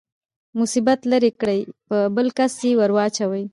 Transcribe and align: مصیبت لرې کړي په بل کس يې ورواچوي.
مصیبت 0.59 0.99
لرې 1.11 1.31
کړي 1.41 1.59
په 1.87 1.97
بل 2.15 2.27
کس 2.37 2.53
يې 2.67 2.71
ورواچوي. 2.79 3.43